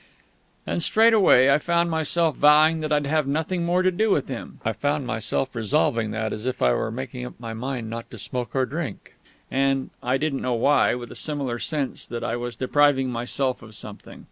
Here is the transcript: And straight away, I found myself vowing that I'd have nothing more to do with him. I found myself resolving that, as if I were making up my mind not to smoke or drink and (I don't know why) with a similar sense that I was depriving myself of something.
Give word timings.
And 0.65 0.81
straight 0.81 1.13
away, 1.13 1.51
I 1.53 1.59
found 1.59 1.91
myself 1.91 2.35
vowing 2.35 2.79
that 2.79 2.91
I'd 2.91 3.05
have 3.05 3.27
nothing 3.27 3.63
more 3.65 3.83
to 3.83 3.91
do 3.91 4.09
with 4.09 4.29
him. 4.29 4.59
I 4.65 4.73
found 4.73 5.05
myself 5.05 5.53
resolving 5.53 6.09
that, 6.09 6.33
as 6.33 6.47
if 6.47 6.59
I 6.59 6.73
were 6.73 6.89
making 6.89 7.23
up 7.23 7.39
my 7.39 7.53
mind 7.53 7.87
not 7.87 8.09
to 8.09 8.17
smoke 8.17 8.55
or 8.55 8.65
drink 8.65 9.13
and 9.51 9.91
(I 10.01 10.17
don't 10.17 10.41
know 10.41 10.55
why) 10.55 10.95
with 10.95 11.11
a 11.11 11.15
similar 11.15 11.59
sense 11.59 12.07
that 12.07 12.23
I 12.23 12.35
was 12.35 12.55
depriving 12.55 13.11
myself 13.11 13.61
of 13.61 13.75
something. 13.75 14.19